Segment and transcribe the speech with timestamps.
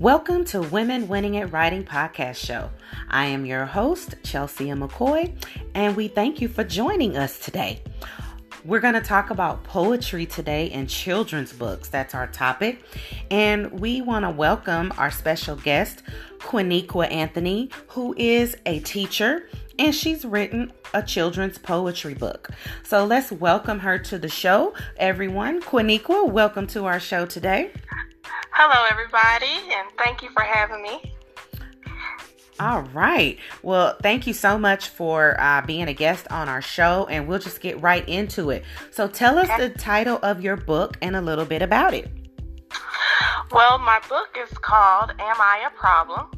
[0.00, 2.70] Welcome to Women Winning at Writing podcast show.
[3.10, 5.34] I am your host, Chelsea McCoy,
[5.74, 7.82] and we thank you for joining us today.
[8.64, 11.90] We're going to talk about poetry today and children's books.
[11.90, 12.82] That's our topic.
[13.30, 16.02] And we want to welcome our special guest,
[16.38, 22.50] Quiniqua Anthony, who is a teacher and she's written a children's poetry book.
[22.82, 24.74] So let's welcome her to the show.
[24.98, 27.72] Everyone, Quiniqua, welcome to our show today.
[28.62, 31.14] Hello, everybody, and thank you for having me.
[32.60, 33.38] All right.
[33.62, 37.38] Well, thank you so much for uh, being a guest on our show, and we'll
[37.38, 38.64] just get right into it.
[38.90, 42.10] So, tell us the title of your book and a little bit about it.
[43.50, 46.30] Well, my book is called Am I a Problem?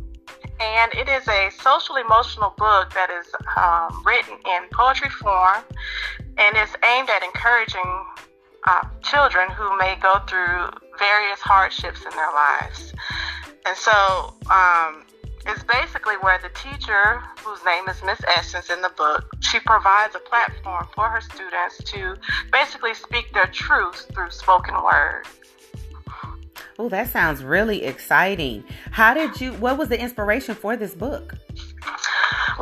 [0.60, 5.64] And it is a social emotional book that is um, written in poetry form
[6.38, 8.04] and is aimed at encouraging
[8.66, 12.92] uh, children who may go through various hardships in their lives.
[13.66, 15.04] And so um,
[15.46, 20.14] it's basically where the teacher, whose name is Miss Essence in the book, she provides
[20.14, 22.16] a platform for her students to
[22.52, 25.24] basically speak their truths through spoken word.
[26.78, 28.64] Oh, that sounds really exciting.
[28.90, 31.34] How did you, what was the inspiration for this book?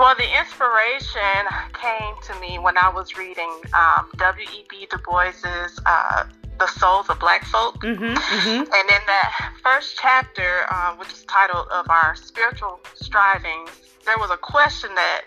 [0.00, 4.86] Well, the inspiration came to me when I was reading um, W.E.B.
[4.88, 6.24] Du Bois's uh,
[6.58, 8.48] "The Souls of Black Folk," mm-hmm, mm-hmm.
[8.48, 13.68] and in that first chapter, uh, which is titled "Of Our Spiritual Strivings,"
[14.06, 15.20] there was a question that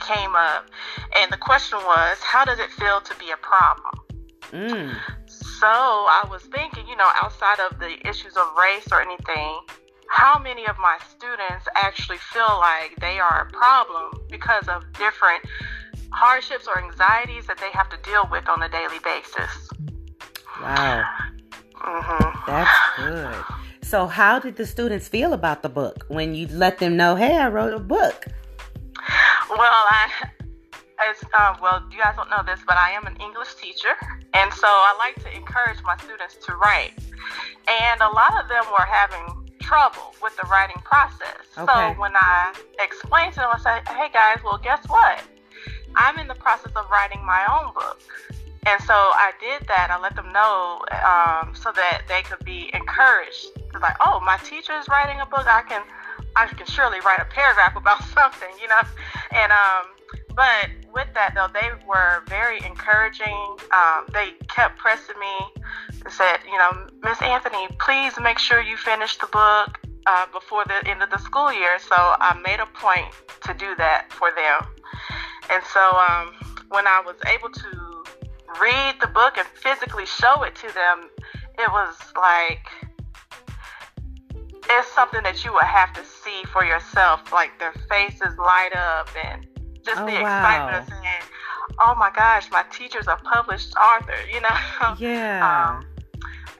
[0.00, 0.66] came up,
[1.14, 4.04] and the question was, "How does it feel to be a problem?"
[4.50, 4.96] Mm.
[5.28, 9.60] So I was thinking, you know, outside of the issues of race or anything,
[10.08, 15.44] how many of my students actually feel like they are a problem because of different
[16.10, 19.68] hardships or anxieties that they have to deal with on a daily basis?
[20.60, 21.04] Wow.
[21.74, 22.50] Mm-hmm.
[22.50, 23.44] That's good.
[23.82, 27.36] So, how did the students feel about the book when you let them know, hey,
[27.36, 28.26] I wrote a book?
[29.48, 30.10] Well, I,
[31.08, 33.94] as uh, well, you guys don't know this, but I am an English teacher,
[34.34, 36.92] and so I like to encourage my students to write.
[37.66, 39.37] And a lot of them were having
[39.68, 41.44] trouble with the writing process.
[41.58, 41.66] Okay.
[41.66, 45.20] So when I explained to them, I said, "Hey guys, well, guess what?
[45.94, 48.00] I'm in the process of writing my own book."
[48.66, 49.88] And so I did that.
[49.90, 53.48] I let them know um, so that they could be encouraged.
[53.56, 55.46] It's like, oh, my teacher is writing a book.
[55.46, 55.82] I can,
[56.36, 58.82] I can surely write a paragraph about something, you know.
[59.30, 59.84] And um,
[60.34, 63.56] but with that though, they were very encouraging.
[63.72, 65.62] Um, they kept pressing me
[66.08, 70.88] said, you know, Miss Anthony, please make sure you finish the book uh, before the
[70.88, 71.78] end of the school year.
[71.78, 73.12] So I made a point
[73.46, 74.66] to do that for them.
[75.50, 76.32] And so um,
[76.68, 78.04] when I was able to
[78.60, 81.10] read the book and physically show it to them,
[81.58, 82.66] it was like
[84.70, 87.32] it's something that you would have to see for yourself.
[87.32, 89.46] Like their faces light up and
[89.84, 90.20] just oh, the wow.
[90.20, 90.97] excitement of
[91.80, 94.94] "Oh my gosh, my teacher's a published author," you know.
[94.98, 95.76] Yeah.
[95.78, 95.86] Um,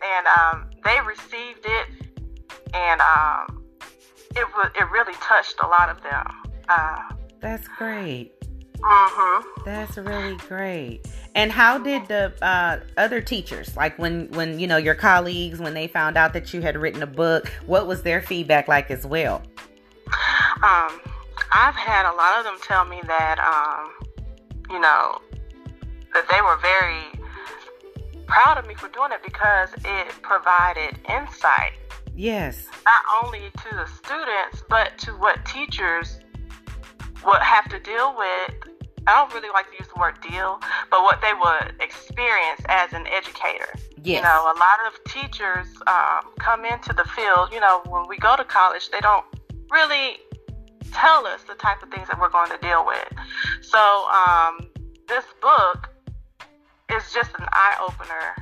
[0.03, 1.87] and um, they received it,
[2.75, 3.65] and um,
[4.37, 6.27] it was it really touched a lot of them.
[6.69, 6.99] Uh,
[7.41, 8.33] That's great.
[8.81, 9.65] Mm-hmm.
[9.65, 11.01] That's really great.
[11.35, 15.75] And how did the uh, other teachers, like when when you know your colleagues, when
[15.75, 19.05] they found out that you had written a book, what was their feedback like as
[19.07, 19.43] well?
[20.63, 21.01] Um,
[21.53, 24.08] I've had a lot of them tell me that, um,
[24.71, 25.21] you know,
[26.15, 27.19] that they were very
[28.27, 31.73] proud of me for doing it because it provided insight.
[32.15, 32.67] Yes.
[32.85, 36.19] Not only to the students, but to what teachers
[37.25, 38.55] would have to deal with.
[39.07, 42.93] I don't really like to use the word deal, but what they would experience as
[42.93, 43.73] an educator.
[44.03, 44.19] Yes.
[44.19, 48.19] You know, a lot of teachers um, come into the field, you know, when we
[48.19, 49.25] go to college, they don't
[49.71, 50.19] really
[50.93, 53.09] tell us the type of things that we're going to deal with.
[53.63, 54.69] So um,
[55.09, 55.89] this book
[56.95, 58.35] is just an eye opener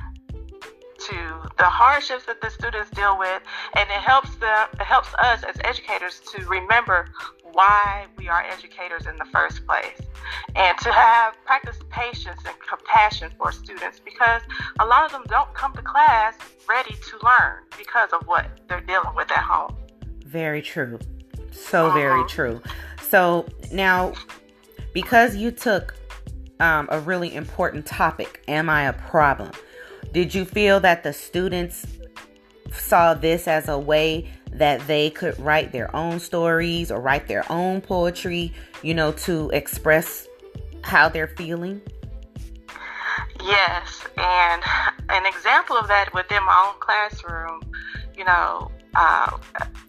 [0.99, 3.41] to the hardships that the students deal with,
[3.75, 4.67] and it helps them.
[4.73, 7.09] It helps us as educators to remember
[7.53, 9.99] why we are educators in the first place,
[10.55, 14.41] and to have practice patience and compassion for students because
[14.79, 16.35] a lot of them don't come to class
[16.67, 19.75] ready to learn because of what they're dealing with at home.
[20.25, 20.99] Very true.
[21.57, 22.29] So very uh-huh.
[22.29, 22.61] true.
[23.09, 24.13] So now,
[24.93, 25.95] because you took
[26.59, 29.51] um, a really important topic, am I a problem?
[30.13, 31.85] Did you feel that the students
[32.71, 37.49] saw this as a way that they could write their own stories or write their
[37.51, 40.27] own poetry, you know, to express
[40.81, 41.81] how they're feeling?
[43.43, 44.63] Yes, and
[45.09, 47.61] an example of that within my own classroom,
[48.17, 49.37] you know, uh,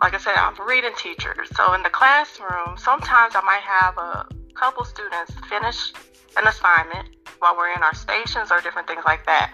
[0.02, 1.34] like I said, I'm a reading teacher.
[1.56, 5.92] So in the classroom, sometimes I might have a couple students finish
[6.36, 7.08] an assignment
[7.38, 9.48] while we're in our stations or different things like that.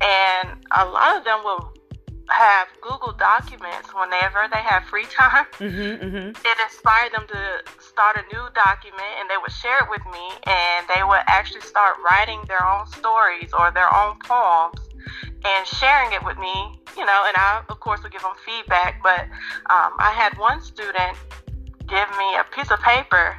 [0.00, 1.76] And a lot of them will
[2.28, 5.44] have Google Documents whenever they have free time.
[5.60, 6.28] Mm-hmm, mm-hmm.
[6.32, 7.40] It inspired them to
[7.78, 11.60] start a new document and they would share it with me and they would actually
[11.60, 14.80] start writing their own stories or their own poems
[15.44, 19.02] and sharing it with me, you know, and I, of course, would give them feedback.
[19.02, 19.22] But
[19.70, 21.16] um, I had one student
[21.88, 23.36] give me a piece of paper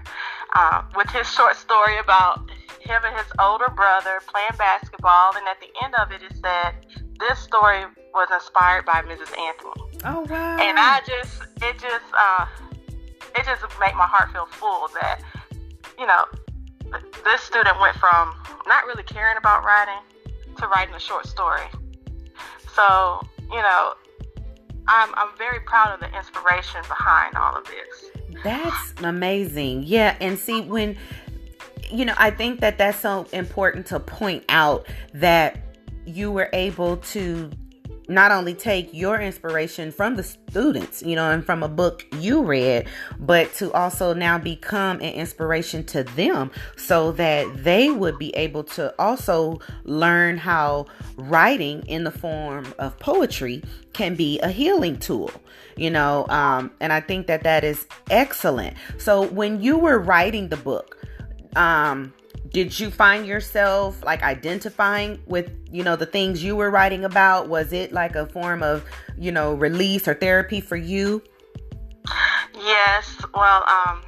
[0.56, 2.50] uh, with his short story about
[2.80, 5.36] him and his older brother playing basketball.
[5.36, 6.75] And at the end of it, it said,
[7.19, 7.83] This story
[8.13, 9.36] was inspired by Mrs.
[9.38, 10.01] Anthony.
[10.06, 10.57] Oh, wow.
[10.59, 12.45] And I just, it just, uh,
[13.36, 15.21] it just made my heart feel full that,
[16.00, 16.25] you know,
[17.25, 18.33] this student went from
[18.68, 20.00] not really caring about writing
[20.57, 21.63] to writing a short story.
[22.74, 23.21] So,
[23.51, 23.94] you know,
[24.88, 28.11] I'm, I'm very proud of the inspiration behind all of this.
[28.44, 29.83] That's amazing.
[29.83, 30.15] Yeah.
[30.21, 30.97] And see, when,
[31.91, 35.59] you know, I think that that's so important to point out that
[36.05, 37.51] you were able to
[38.07, 42.42] not only take your inspiration from the students, you know, and from a book you
[42.44, 42.88] read,
[43.19, 48.63] but to also now become an inspiration to them so that they would be able
[48.63, 50.86] to also learn how
[51.18, 53.62] writing in the form of poetry
[53.94, 55.31] can be a healing tool,
[55.75, 58.77] you know, um, and I think that that is excellent.
[58.98, 60.98] So when you were writing the book,
[61.56, 62.13] um,
[62.49, 67.49] did you find yourself like identifying with you know the things you were writing about?
[67.49, 68.83] Was it like a form of
[69.17, 71.21] you know release or therapy for you?
[72.53, 73.15] Yes.
[73.33, 74.01] Well um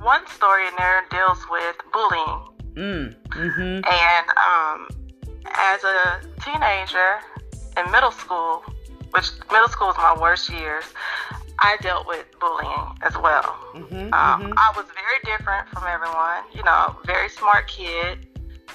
[0.00, 2.40] one story in there deals with bullying.
[2.74, 3.60] Mm, mm-hmm.
[3.60, 4.88] and um
[5.54, 7.18] as a teenager
[7.76, 8.62] in middle school
[9.12, 10.84] which middle school was my worst years
[11.58, 13.56] I dealt with bullying as well.
[13.74, 14.52] Mm-hmm, um, mm-hmm.
[14.56, 16.44] I was very different from everyone.
[16.52, 18.26] You know, very smart kid,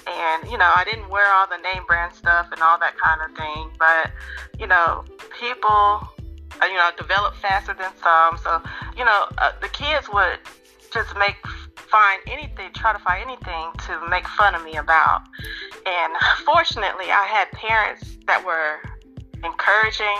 [0.07, 3.21] and you know, I didn't wear all the name brand stuff and all that kind
[3.21, 3.69] of thing.
[3.77, 4.11] But
[4.59, 5.05] you know,
[5.39, 6.07] people,
[6.61, 8.37] uh, you know, develop faster than some.
[8.37, 8.61] So
[8.97, 10.39] you know, uh, the kids would
[10.91, 11.37] just make
[11.91, 15.21] find anything, try to find anything to make fun of me about.
[15.85, 16.13] And
[16.45, 18.79] fortunately, I had parents that were
[19.43, 20.17] encouraging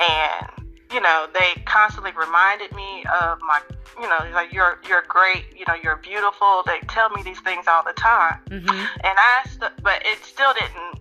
[0.00, 0.51] and
[0.92, 3.60] you know, they constantly reminded me of my,
[4.00, 6.62] you know, like you're you're great, you know, you're beautiful.
[6.66, 8.70] They tell me these things all the time, mm-hmm.
[8.70, 11.00] and I, st- but it still didn't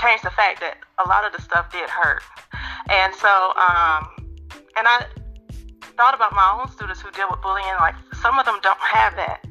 [0.00, 2.22] change the fact that a lot of the stuff did hurt,
[2.90, 4.08] and so, um,
[4.76, 5.06] and I
[5.96, 7.66] thought about my own students who deal with bullying.
[7.78, 9.46] Like some of them don't have that.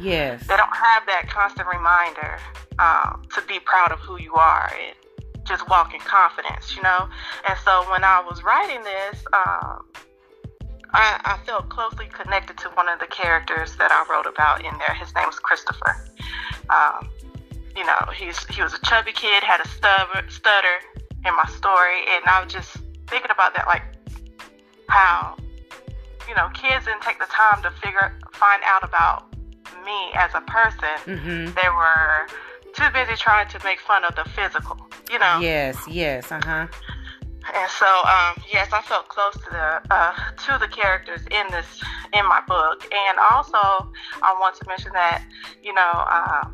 [0.00, 0.46] Yes.
[0.46, 2.38] They don't have that constant reminder
[2.78, 4.72] um, to be proud of who you are.
[4.74, 4.96] It,
[5.50, 7.08] just walk in confidence, you know.
[7.48, 9.84] And so when I was writing this, um,
[10.92, 14.72] I, I, felt closely connected to one of the characters that I wrote about in
[14.78, 14.94] there.
[14.94, 16.06] His name was Christopher.
[16.70, 17.10] Um,
[17.76, 20.76] you know, he's he was a chubby kid, had a stutter, stutter
[21.26, 22.76] in my story, and I was just
[23.06, 23.82] thinking about that, like
[24.88, 25.36] how
[26.28, 29.32] you know kids didn't take the time to figure find out about
[29.84, 30.96] me as a person.
[31.06, 31.54] Mm-hmm.
[31.54, 32.26] They were
[32.74, 34.76] too busy trying to make fun of the physical,
[35.10, 35.38] you know.
[35.40, 36.66] Yes, yes, uh huh.
[37.52, 41.66] And so, um, yes, I felt close to the uh, to the characters in this
[42.12, 43.58] in my book, and also
[44.22, 45.24] I want to mention that
[45.62, 46.44] you know uh,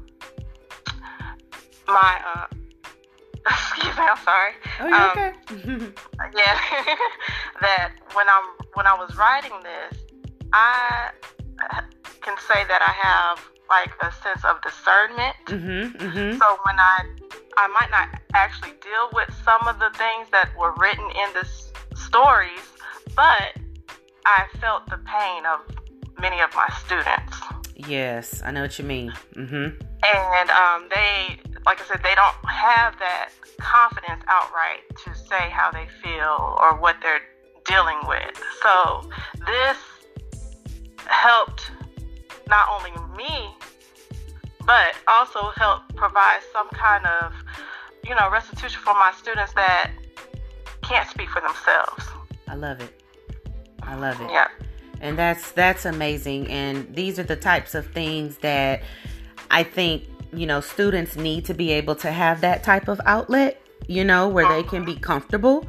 [1.89, 2.47] my uh,
[3.47, 4.53] excuse me, I'm sorry.
[4.81, 5.33] Oh, you okay?
[5.51, 5.95] Um,
[6.37, 6.59] yeah,
[7.61, 8.45] that when I'm
[8.75, 10.01] when I was writing this,
[10.53, 11.11] I
[12.23, 15.37] can say that I have like a sense of discernment.
[15.47, 16.39] Mm-hmm, mm-hmm.
[16.39, 17.05] So when I
[17.57, 21.49] I might not actually deal with some of the things that were written in the
[21.97, 22.67] stories,
[23.15, 23.57] but
[24.27, 25.61] I felt the pain of
[26.21, 27.39] many of my students.
[27.77, 29.13] Yes, I know what you mean.
[29.35, 29.81] Mm-hmm.
[30.03, 35.71] And um, they, like I said, they don't have that confidence outright to say how
[35.71, 37.21] they feel or what they're
[37.65, 38.41] dealing with.
[38.63, 39.09] So
[39.47, 39.77] this
[41.07, 41.71] helped
[42.49, 43.49] not only me,
[44.65, 47.33] but also help provide some kind of,
[48.05, 49.93] you know, restitution for my students that
[50.83, 52.05] can't speak for themselves.
[52.49, 53.03] I love it.
[53.83, 54.31] I love it.
[54.31, 54.49] Yeah.
[55.01, 56.49] And that's that's amazing.
[56.49, 58.83] And these are the types of things that
[59.51, 63.61] I think, you know, students need to be able to have that type of outlet,
[63.87, 64.95] you know, where they can mm-hmm.
[64.95, 65.67] be comfortable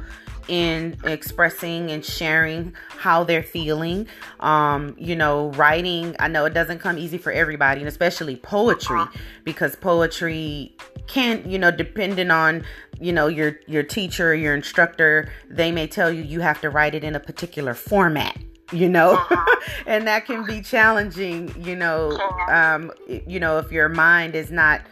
[0.48, 4.06] in expressing and sharing how they're feeling.
[4.40, 9.04] Um, you know, writing, I know it doesn't come easy for everybody, and especially poetry,
[9.44, 10.76] because poetry
[11.06, 12.64] can, you know, depending on,
[13.00, 16.70] you know, your your teacher or your instructor, they may tell you you have to
[16.70, 18.36] write it in a particular format
[18.70, 19.60] you know uh-huh.
[19.86, 24.82] and that can be challenging you know um you know if your mind is not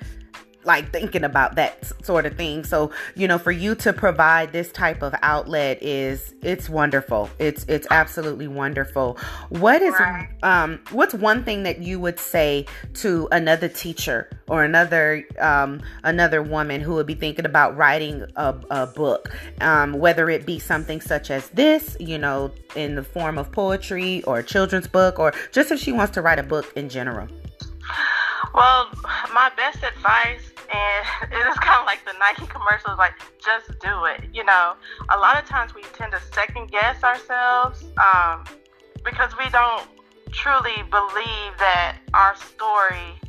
[0.67, 2.65] like thinking about that sort of thing.
[2.65, 7.31] So, you know, for you to provide this type of outlet is it's wonderful.
[7.39, 9.19] It's it's absolutely wonderful.
[9.49, 10.29] What is right.
[10.43, 16.43] um what's one thing that you would say to another teacher or another um another
[16.43, 19.31] woman who would be thinking about writing a, a book,
[19.61, 24.23] um, whether it be something such as this, you know, in the form of poetry
[24.25, 27.29] or a children's book, or just if she wants to write a book in general?
[28.55, 28.90] Well,
[29.35, 33.14] my best advice and it is kind of like the Nike commercials, like
[33.45, 34.25] just do it.
[34.33, 34.75] You know,
[35.11, 38.45] a lot of times we tend to second guess ourselves um,
[39.05, 39.87] because we don't
[40.33, 43.21] truly believe that our story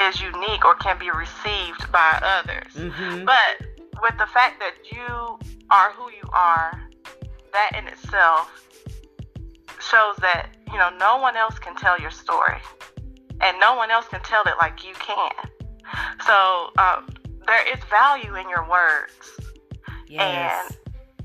[0.00, 2.72] is unique or can be received by others.
[2.74, 3.24] Mm-hmm.
[3.24, 3.66] But
[4.02, 5.38] with the fact that you
[5.70, 6.88] are who you are,
[7.52, 8.50] that in itself
[9.80, 12.58] shows that you know no one else can tell your story
[13.40, 15.30] and no one else can tell it like you can
[16.26, 17.08] so um,
[17.46, 19.40] there is value in your words.
[20.08, 20.76] Yes.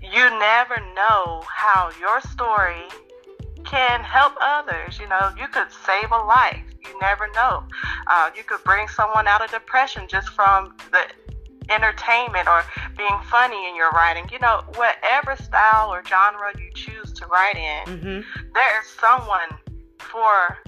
[0.01, 2.83] And you never know how your story
[3.63, 4.99] can help others.
[4.99, 6.63] You know, you could save a life.
[6.83, 7.63] You never know.
[8.07, 11.01] Uh, you could bring someone out of depression just from the
[11.73, 12.63] entertainment or
[12.95, 14.29] being funny in your writing.
[14.31, 18.51] You know, whatever style or genre you choose to write in, mm-hmm.
[18.53, 19.59] there is someone
[19.97, 20.59] for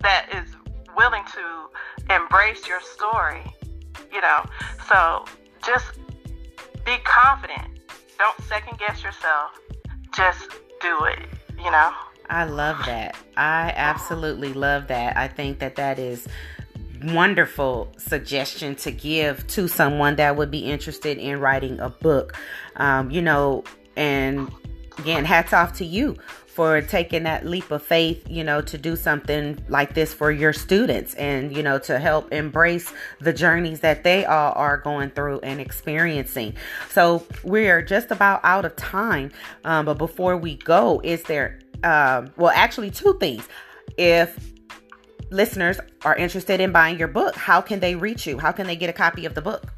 [0.00, 0.56] that is
[0.96, 3.42] willing to embrace your story,
[4.12, 4.44] you know.
[4.88, 5.24] So
[5.64, 5.86] just
[6.84, 7.80] be confident.
[8.18, 9.58] Don't second guess yourself.
[10.14, 11.18] Just do it,
[11.58, 11.92] you know.
[12.30, 13.16] I love that.
[13.36, 15.16] I absolutely love that.
[15.16, 16.26] I think that that is
[17.02, 22.36] wonderful suggestion to give to someone that would be interested in writing a book.
[22.76, 23.64] Um, you know,
[23.96, 24.50] and
[24.98, 26.16] again, hats off to you
[26.54, 30.52] for taking that leap of faith, you know, to do something like this for your
[30.52, 35.40] students and, you know, to help embrace the journeys that they all are going through
[35.40, 36.54] and experiencing.
[36.90, 39.32] So we are just about out of time.
[39.64, 43.48] Um, but before we go, is there, um, well, actually, two things.
[43.98, 44.52] If
[45.30, 48.38] listeners are interested in buying your book, how can they reach you?
[48.38, 49.72] How can they get a copy of the book?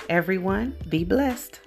[0.08, 1.60] Everyone, be blessed.